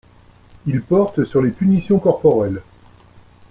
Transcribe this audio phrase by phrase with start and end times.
[0.65, 2.63] Il porte sur les punitions corporelles.